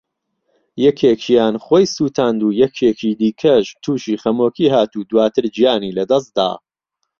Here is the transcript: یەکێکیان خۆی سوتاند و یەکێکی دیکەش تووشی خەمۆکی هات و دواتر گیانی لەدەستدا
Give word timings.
یەکێکیان 0.85 1.55
خۆی 1.65 1.85
سوتاند 1.95 2.39
و 2.43 2.49
یەکێکی 2.61 3.11
دیکەش 3.21 3.65
تووشی 3.83 4.19
خەمۆکی 4.21 4.71
هات 4.75 4.91
و 4.95 5.07
دواتر 5.11 5.45
گیانی 5.55 5.95
لەدەستدا 5.97 6.51